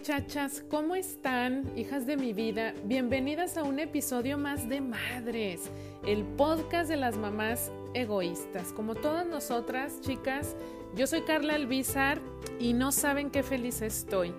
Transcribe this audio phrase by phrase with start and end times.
[0.00, 2.72] muchachas, ¿cómo están, hijas de mi vida?
[2.84, 5.70] Bienvenidas a un episodio más de Madres,
[6.06, 8.72] el podcast de las mamás egoístas.
[8.72, 10.56] Como todas nosotras, chicas,
[10.96, 12.18] yo soy Carla Albizar
[12.58, 14.32] y no saben qué feliz estoy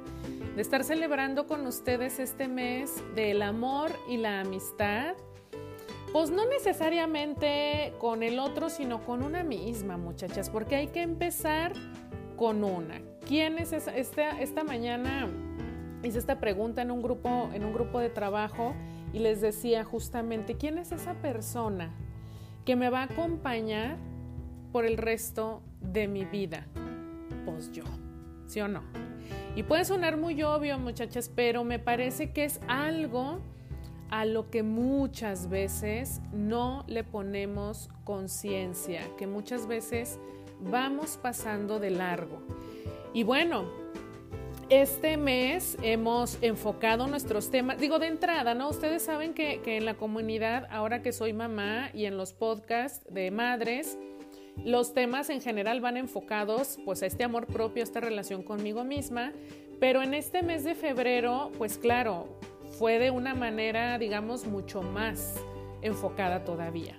[0.56, 5.14] de estar celebrando con ustedes este mes del amor y la amistad.
[6.12, 11.74] Pues no necesariamente con el otro, sino con una misma, muchachas, porque hay que empezar
[12.36, 13.00] con una.
[13.28, 15.30] ¿Quién es esta mañana
[16.04, 18.74] hice esta pregunta en un, grupo, en un grupo de trabajo
[19.14, 21.92] y les decía justamente, ¿quién es esa persona
[22.66, 23.98] que me va a acompañar
[24.72, 26.66] por el resto de mi vida?
[27.46, 27.84] Pues yo,
[28.46, 28.82] ¿sí o no?
[29.56, 33.40] Y puede sonar muy obvio, muchachas, pero me parece que es algo
[34.10, 40.20] a lo que muchas veces no le ponemos conciencia, que muchas veces
[40.60, 42.42] vamos pasando de largo.
[43.14, 43.66] Y bueno,
[44.72, 48.70] este mes hemos enfocado nuestros temas, digo de entrada, ¿no?
[48.70, 53.32] Ustedes saben que, en la comunidad, ahora que soy mamá y en los podcasts de
[53.32, 53.98] madres,
[54.64, 58.86] los temas en general van enfocados pues a este amor propio, a esta relación conmigo
[58.86, 59.34] misma,
[59.82, 62.30] pero en este mes de febrero, pues claro,
[62.80, 65.36] fue de una manera, digamos, mucho más
[65.82, 66.96] enfocada todavía.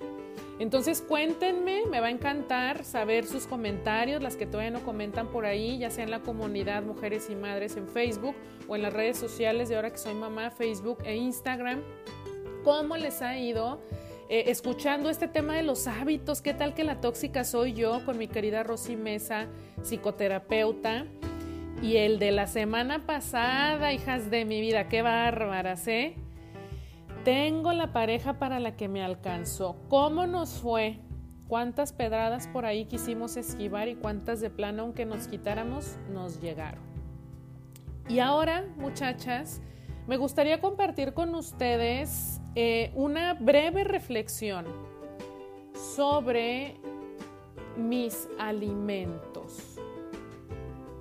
[0.62, 5.44] Entonces cuéntenme, me va a encantar saber sus comentarios, las que todavía no comentan por
[5.44, 8.36] ahí, ya sea en la comunidad Mujeres y Madres en Facebook
[8.68, 11.82] o en las redes sociales de ahora que soy mamá, Facebook e Instagram.
[12.62, 13.82] ¿Cómo les ha ido?
[14.28, 18.16] Eh, escuchando este tema de los hábitos, qué tal que la tóxica soy yo con
[18.16, 19.48] mi querida Rosy Mesa,
[19.82, 21.06] psicoterapeuta,
[21.82, 26.21] y el de la semana pasada, hijas de mi vida, qué bárbaras, ¿eh?
[27.24, 29.76] Tengo la pareja para la que me alcanzó.
[29.88, 30.98] ¿Cómo nos fue?
[31.46, 36.82] ¿Cuántas pedradas por ahí quisimos esquivar y cuántas de plano, aunque nos quitáramos, nos llegaron?
[38.08, 39.60] Y ahora, muchachas,
[40.08, 44.66] me gustaría compartir con ustedes eh, una breve reflexión
[45.74, 46.76] sobre
[47.76, 49.78] mis alimentos.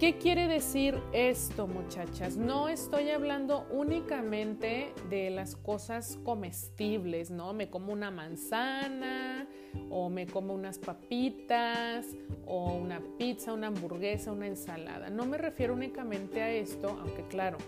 [0.01, 2.35] ¿Qué quiere decir esto, muchachas?
[2.35, 7.53] No estoy hablando únicamente de las cosas comestibles, ¿no?
[7.53, 9.47] Me como una manzana
[9.91, 12.07] o me como unas papitas
[12.47, 15.11] o una pizza, una hamburguesa, una ensalada.
[15.11, 17.59] No me refiero únicamente a esto, aunque claro,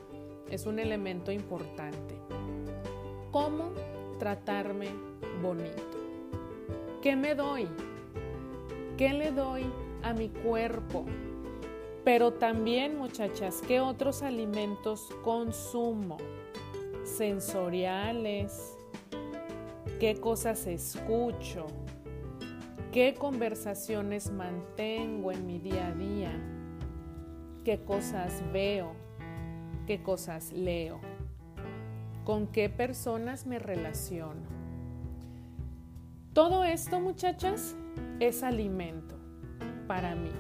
[0.50, 2.16] es un elemento importante.
[3.30, 3.74] ¿Cómo
[4.18, 4.88] tratarme
[5.40, 6.00] bonito?
[7.00, 7.68] ¿Qué me doy?
[8.98, 11.06] ¿Qué le doy a mi cuerpo?
[12.04, 16.18] Pero también, muchachas, ¿qué otros alimentos consumo?
[17.06, 18.78] Sensoriales,
[20.00, 21.68] qué cosas escucho,
[22.92, 26.32] qué conversaciones mantengo en mi día a día,
[27.64, 28.92] qué cosas veo,
[29.88, 31.00] qué cosas leo,
[32.26, 34.42] con qué personas me relaciono.
[36.34, 37.76] Todo esto, muchachas,
[38.20, 39.16] es alimento
[39.88, 40.32] para mí.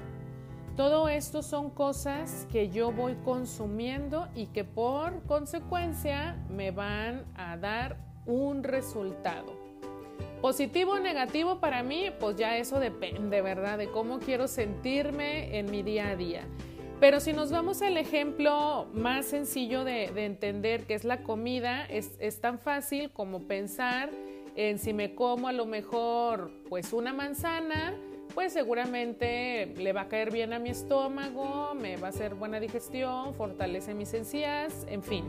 [0.75, 7.57] Todo esto son cosas que yo voy consumiendo y que por consecuencia me van a
[7.57, 9.53] dar un resultado.
[10.41, 13.77] Positivo o negativo para mí, pues ya eso depende, ¿verdad?
[13.77, 16.47] De cómo quiero sentirme en mi día a día.
[16.99, 22.17] Pero si nos vamos al ejemplo más sencillo de, entender que es la comida, es,
[22.19, 24.09] es tan fácil como pensar
[24.55, 27.93] en si me como a lo mejor pues una manzana,
[28.33, 32.59] pues seguramente le va a caer bien a mi estómago, me va a hacer buena
[32.59, 35.23] digestión, fortalece mis encías, en fin.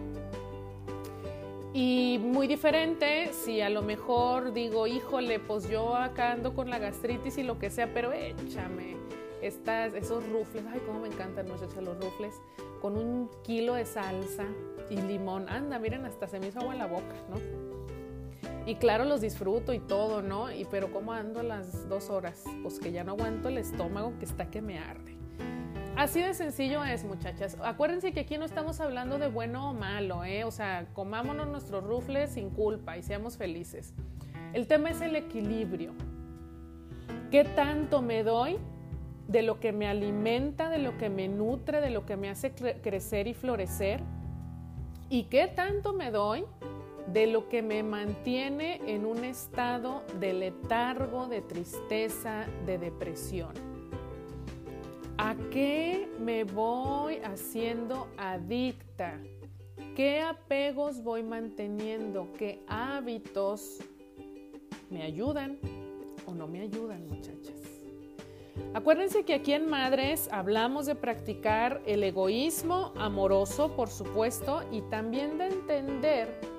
[1.72, 6.78] Y muy diferente si a lo mejor digo, híjole, pues yo acá ando con la
[6.78, 8.96] gastritis y lo que sea, pero échame
[9.42, 12.34] estas, esos rufles, ay, cómo me encantan muchachos los rufles,
[12.80, 14.46] con un kilo de salsa
[14.88, 15.48] y limón.
[15.48, 17.63] Anda, miren, hasta se me hizo agua en la boca, ¿no?
[18.66, 20.50] Y claro, los disfruto y todo, ¿no?
[20.50, 22.42] Y pero ¿cómo ando las dos horas?
[22.62, 25.18] Pues que ya no aguanto el estómago que está que me arde.
[25.96, 27.56] Así de sencillo es, muchachas.
[27.62, 30.44] Acuérdense que aquí no estamos hablando de bueno o malo, ¿eh?
[30.44, 33.92] O sea, comámonos nuestros rufles sin culpa y seamos felices.
[34.54, 35.92] El tema es el equilibrio.
[37.30, 38.56] ¿Qué tanto me doy
[39.28, 42.52] de lo que me alimenta, de lo que me nutre, de lo que me hace
[42.52, 44.00] crecer y florecer?
[45.10, 46.44] ¿Y qué tanto me doy
[47.12, 53.52] de lo que me mantiene en un estado de letargo, de tristeza, de depresión.
[55.18, 59.20] ¿A qué me voy haciendo adicta?
[59.94, 62.32] ¿Qué apegos voy manteniendo?
[62.36, 63.78] ¿Qué hábitos
[64.90, 65.58] me ayudan
[66.26, 67.54] o no me ayudan, muchachas?
[68.72, 75.38] Acuérdense que aquí en Madres hablamos de practicar el egoísmo amoroso, por supuesto, y también
[75.38, 76.53] de entender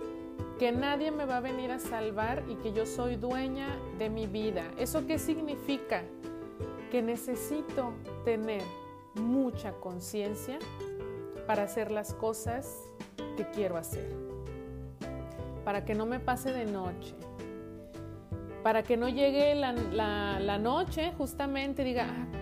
[0.60, 3.68] que nadie me va a venir a salvar y que yo soy dueña
[3.98, 4.64] de mi vida.
[4.78, 6.04] ¿Eso qué significa?
[6.92, 7.94] Que necesito
[8.24, 8.64] tener
[9.16, 10.60] mucha conciencia
[11.46, 12.90] para hacer las cosas
[13.36, 14.10] que quiero hacer.
[15.64, 17.16] Para que no me pase de noche,
[18.64, 22.35] para que no llegue la, noche justamente diga, ah,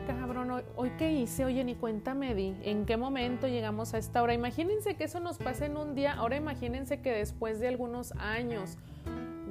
[0.75, 4.33] hoy, qué hice, oye, ni cuenta me di, en qué momento llegamos a esta hora.
[4.33, 8.77] Imagínense que eso nos pase en un día, ahora imagínense que después de algunos años,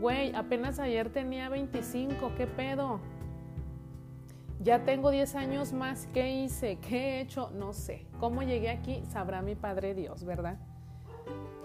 [0.00, 3.00] güey, apenas ayer tenía 25, ¿qué pedo?
[4.62, 6.78] Ya tengo 10 años más, ¿qué hice?
[6.88, 7.50] ¿Qué he hecho?
[7.50, 8.06] No sé.
[8.20, 9.02] ¿Cómo llegué aquí?
[9.10, 10.56] Sabrá mi Padre Dios, ¿verdad?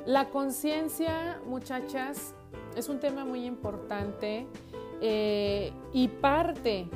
[0.07, 2.33] La conciencia, muchachas,
[2.75, 4.48] es un tema muy importante.
[5.00, 6.88] Eh, y parte,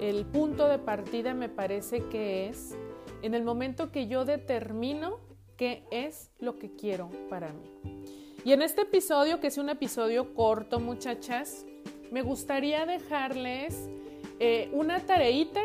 [0.00, 2.74] el punto de partida me parece que es
[3.22, 5.18] en el momento que yo determino
[5.58, 8.04] qué es lo que quiero para mí.
[8.42, 11.66] Y en este episodio, que es un episodio corto, muchachas,
[12.10, 13.90] me gustaría dejarles
[14.38, 15.60] eh, una tareita.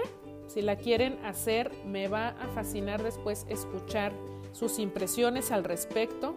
[0.48, 4.12] Si la quieren hacer, me va a fascinar después escuchar
[4.52, 6.36] sus impresiones al respecto.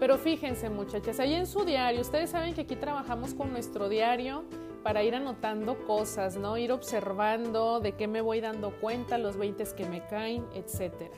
[0.00, 4.44] Pero fíjense muchachas, ahí en su diario, ustedes saben que aquí trabajamos con nuestro diario
[4.86, 6.56] para ir anotando cosas, ¿no?
[6.56, 11.10] Ir observando de qué me voy dando cuenta, los 20 que me caen, etc.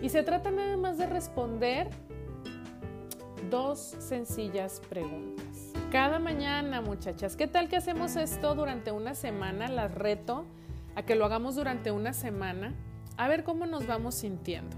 [0.00, 1.90] Y se trata nada más de responder
[3.50, 5.74] dos sencillas preguntas.
[5.92, 9.68] Cada mañana, muchachas, ¿qué tal que hacemos esto durante una semana?
[9.68, 10.46] Las reto
[10.94, 12.72] a que lo hagamos durante una semana,
[13.18, 14.74] a ver cómo nos vamos sintiendo.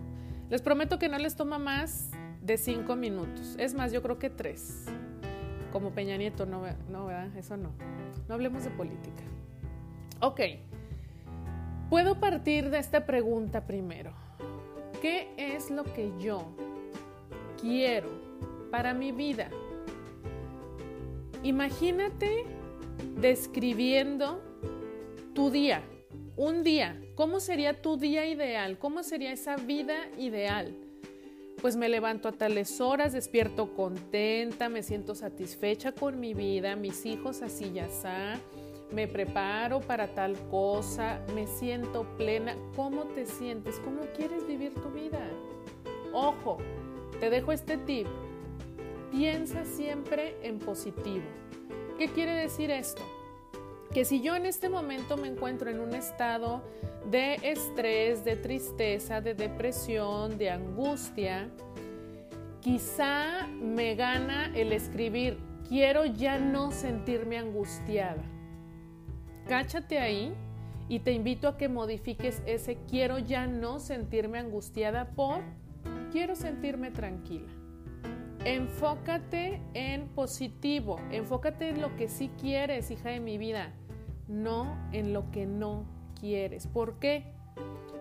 [0.50, 2.10] Les prometo que no les toma más
[2.42, 3.54] de cinco minutos.
[3.56, 4.86] Es más, yo creo que tres.
[5.72, 7.36] Como Peña Nieto, no, no, ¿verdad?
[7.36, 7.70] Eso no.
[8.28, 9.22] No hablemos de política.
[10.20, 10.40] Ok.
[11.90, 14.12] Puedo partir de esta pregunta primero.
[15.00, 16.44] ¿Qué es lo que yo
[17.60, 18.08] quiero
[18.70, 19.48] para mi vida?
[21.42, 22.44] Imagínate
[23.16, 24.42] describiendo
[25.34, 25.82] tu día,
[26.36, 27.00] un día.
[27.14, 28.78] ¿Cómo sería tu día ideal?
[28.78, 30.76] ¿Cómo sería esa vida ideal?
[31.60, 37.04] Pues me levanto a tales horas, despierto contenta, me siento satisfecha con mi vida, mis
[37.04, 38.38] hijos así ya está,
[38.92, 42.56] me preparo para tal cosa, me siento plena.
[42.76, 43.80] ¿Cómo te sientes?
[43.84, 45.20] ¿Cómo quieres vivir tu vida?
[46.12, 46.58] Ojo,
[47.20, 48.06] te dejo este tip.
[49.10, 51.24] Piensa siempre en positivo.
[51.98, 53.02] ¿Qué quiere decir esto?
[53.92, 56.62] Que si yo en este momento me encuentro en un estado
[57.10, 61.48] de estrés, de tristeza, de depresión, de angustia,
[62.60, 68.22] quizá me gana el escribir, quiero ya no sentirme angustiada.
[69.48, 70.34] Cáchate ahí
[70.88, 75.40] y te invito a que modifiques ese quiero ya no sentirme angustiada por
[76.10, 77.48] quiero sentirme tranquila.
[78.44, 83.72] Enfócate en positivo, enfócate en lo que sí quieres, hija de mi vida,
[84.28, 85.84] no en lo que no
[86.20, 86.66] quieres.
[86.66, 87.24] ¿Por qué?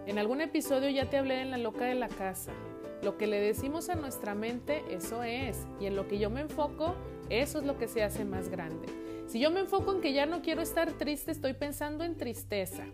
[0.05, 2.53] En algún episodio ya te hablé en la loca de la casa.
[3.03, 5.65] Lo que le decimos a nuestra mente, eso es.
[5.79, 6.95] Y en lo que yo me enfoco,
[7.29, 8.87] eso es lo que se hace más grande.
[9.27, 12.85] Si yo me enfoco en que ya no quiero estar triste, estoy pensando en tristeza.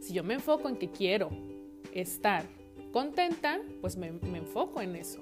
[0.00, 1.30] Si yo me enfoco en que quiero
[1.92, 2.44] estar
[2.92, 5.20] contenta, pues me, me enfoco en eso.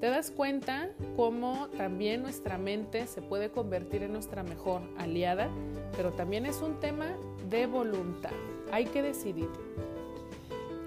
[0.00, 5.48] ¿Te das cuenta cómo también nuestra mente se puede convertir en nuestra mejor aliada?
[5.96, 7.16] Pero también es un tema
[7.48, 8.32] de voluntad.
[8.70, 9.48] Hay que decidir.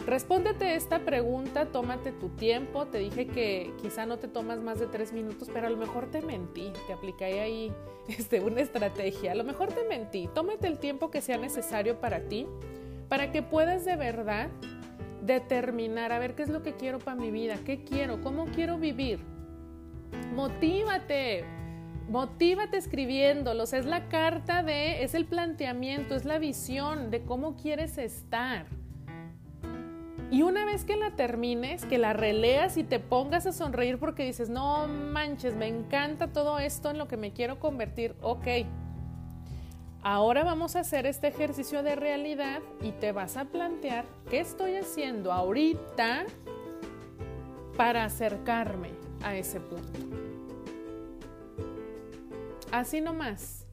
[0.05, 2.85] Respóndete esta pregunta, tómate tu tiempo.
[2.85, 6.11] Te dije que quizá no te tomas más de tres minutos, pero a lo mejor
[6.11, 6.71] te mentí.
[6.85, 7.73] Te apliqué ahí
[8.07, 9.31] este, una estrategia.
[9.31, 10.29] A lo mejor te mentí.
[10.35, 12.45] Tómate el tiempo que sea necesario para ti,
[13.07, 14.49] para que puedas de verdad
[15.21, 18.77] determinar, a ver qué es lo que quiero para mi vida, qué quiero, cómo quiero
[18.77, 19.19] vivir.
[20.33, 21.45] Motívate,
[22.09, 23.71] Motívate escribiéndolos.
[23.73, 28.65] Es la carta de, es el planteamiento, es la visión de cómo quieres estar.
[30.31, 34.25] Y una vez que la termines, que la releas y te pongas a sonreír porque
[34.25, 38.15] dices, no manches, me encanta todo esto en lo que me quiero convertir.
[38.21, 38.47] Ok,
[40.01, 44.75] ahora vamos a hacer este ejercicio de realidad y te vas a plantear qué estoy
[44.75, 46.25] haciendo ahorita
[47.77, 48.91] para acercarme
[49.23, 49.99] a ese punto.
[52.71, 53.65] Así nomás.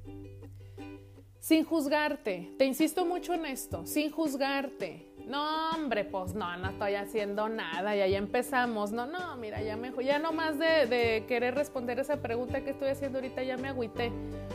[1.39, 2.55] Sin juzgarte.
[2.59, 3.87] Te insisto mucho en esto.
[3.87, 5.16] Sin juzgarte.
[5.27, 8.93] No, hombre, pues no, no estoy haciendo nada, y ahí empezamos.
[8.93, 12.91] No, no, mira, ya me ya nomás de, de querer responder esa pregunta que estoy
[12.91, 14.13] haciendo ahorita ya me agüité.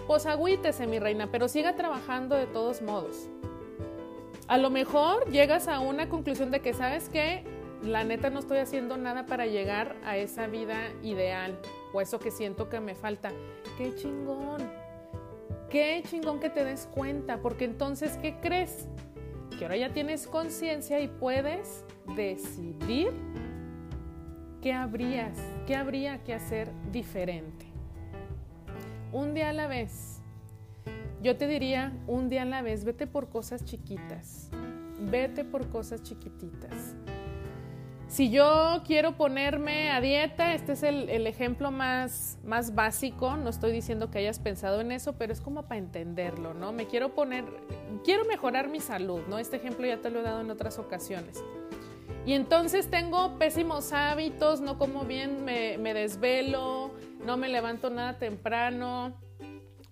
[0.07, 3.27] Pues agüítese, mi reina, pero siga trabajando de todos modos.
[4.47, 7.43] A lo mejor llegas a una conclusión de que, ¿sabes qué?
[7.83, 11.59] La neta no estoy haciendo nada para llegar a esa vida ideal
[11.93, 13.31] o eso que siento que me falta.
[13.77, 14.71] ¡Qué chingón!
[15.69, 17.39] ¡Qué chingón que te des cuenta!
[17.41, 18.87] Porque entonces, ¿qué crees?
[19.61, 23.11] Que ahora ya tienes conciencia y puedes decidir
[24.59, 25.37] qué habrías,
[25.67, 27.67] qué habría que hacer diferente.
[29.11, 30.19] Un día a la vez.
[31.21, 34.49] Yo te diría, un día a la vez, vete por cosas chiquitas.
[34.99, 36.95] Vete por cosas chiquititas.
[38.11, 43.71] Si yo quiero ponerme a dieta, este es el, ejemplo más, más básico, no estoy
[43.71, 46.73] diciendo que hayas pensado en eso, pero es como para entenderlo, ¿no?
[46.73, 47.45] Me quiero poner,
[48.03, 49.39] quiero mejorar mi salud, ¿no?
[49.39, 51.41] Este ejemplo ya te lo he dado en otras ocasiones.
[52.25, 56.91] Y entonces tengo pésimos hábitos, no como bien, me, me desvelo,
[57.25, 59.15] no me levanto nada temprano,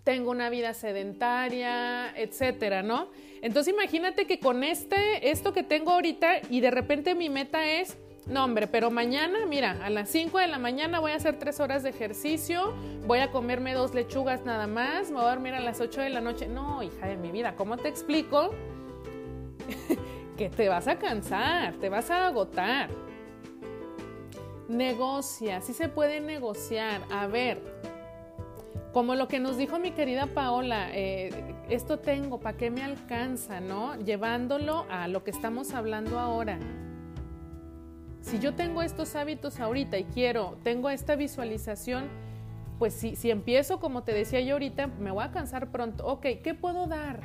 [0.03, 3.11] tengo una vida sedentaria, etcétera, ¿no?
[3.41, 7.97] Entonces imagínate que con este, esto que tengo ahorita y de repente mi meta es
[8.29, 11.59] no, hombre, pero mañana, mira, a las 5 de la mañana voy a hacer 3
[11.61, 12.75] horas de ejercicio,
[13.07, 16.09] voy a comerme dos lechugas nada más, me voy a dormir a las 8 de
[16.11, 16.47] la noche.
[16.47, 18.51] No, hija de mi vida, ¿cómo te explico?
[20.37, 22.91] que te vas a cansar, te vas a agotar.
[24.67, 27.01] Negocia, sí se puede negociar.
[27.09, 27.59] A ver,
[28.93, 31.31] como lo que nos dijo mi querida Paola, eh,
[31.67, 33.59] esto tengo, ¿para qué me alcanza?
[33.59, 33.95] ¿No?
[33.95, 36.59] Llevándolo a lo que estamos hablando ahora
[38.21, 42.09] si yo tengo estos hábitos ahorita y quiero, tengo esta visualización,
[42.77, 46.05] pues si, si empiezo, como te decía yo ahorita, me voy a cansar pronto.
[46.05, 47.21] Ok, ¿qué puedo dar?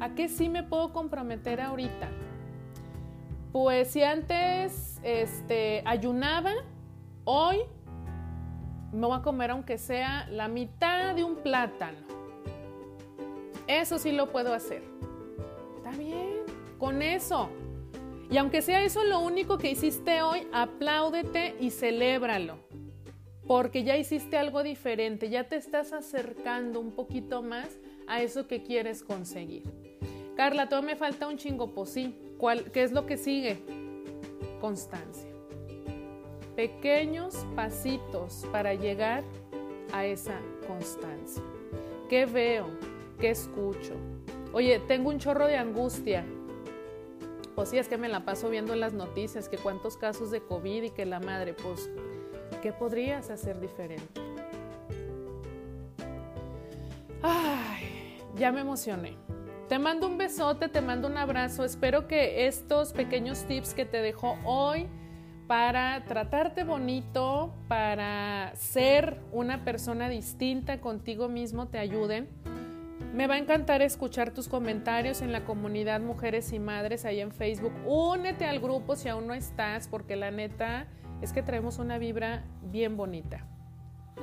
[0.00, 2.08] ¿A qué sí me puedo comprometer ahorita?
[3.52, 6.52] Pues si antes este, ayunaba,
[7.24, 7.58] hoy
[8.92, 11.98] me voy a comer aunque sea la mitad de un plátano.
[13.66, 14.82] Eso sí lo puedo hacer.
[15.76, 16.40] Está bien,
[16.78, 17.50] con eso
[18.30, 22.58] y aunque sea eso lo único que hiciste hoy, apláudete y celébralo.
[23.46, 27.68] Porque ya hiciste algo diferente, ya te estás acercando un poquito más
[28.06, 29.64] a eso que quieres conseguir.
[30.36, 32.14] Carla, todo me falta un chingo, pues sí.
[32.72, 33.58] ¿Qué es lo que sigue?
[34.60, 35.28] Constancia.
[36.54, 39.24] Pequeños pasitos para llegar
[39.92, 41.42] a esa constancia.
[42.08, 42.68] ¿Qué veo?
[43.18, 43.94] ¿Qué escucho?
[44.52, 46.24] Oye, tengo un chorro de angustia
[47.60, 50.40] pues sí, es que me la paso viendo en las noticias que cuántos casos de
[50.40, 51.90] COVID y que la madre, pues,
[52.62, 54.18] ¿qué podrías hacer diferente?
[57.22, 59.18] Ay, ya me emocioné.
[59.68, 61.62] Te mando un besote, te mando un abrazo.
[61.62, 64.88] Espero que estos pequeños tips que te dejo hoy
[65.46, 72.26] para tratarte bonito, para ser una persona distinta contigo mismo, te ayuden
[73.12, 77.32] me va a encantar escuchar tus comentarios en la comunidad Mujeres y Madres ahí en
[77.32, 77.72] Facebook.
[77.84, 80.86] Únete al grupo si aún no estás, porque la neta
[81.20, 83.46] es que traemos una vibra bien bonita.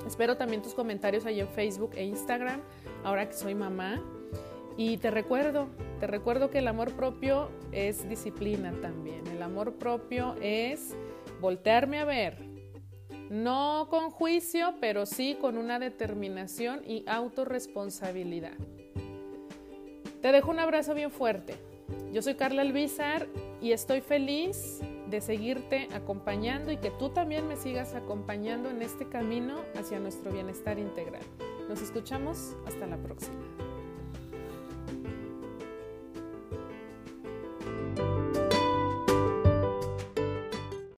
[0.06, 2.62] Espero también tus comentarios ahí en Facebook e Instagram,
[3.04, 4.02] ahora que soy mamá.
[4.78, 5.68] Y te recuerdo,
[6.00, 9.26] te recuerdo que el amor propio es disciplina también.
[9.28, 10.96] El amor propio es
[11.42, 12.47] voltearme a ver,
[13.30, 18.54] no con juicio, pero sí con una determinación y autorresponsabilidad.
[20.22, 21.56] Te dejo un abrazo bien fuerte.
[22.12, 23.28] Yo soy Carla Elvizar
[23.62, 29.08] y estoy feliz de seguirte acompañando y que tú también me sigas acompañando en este
[29.08, 31.22] camino hacia nuestro bienestar integral.
[31.70, 33.67] Nos escuchamos hasta la próxima.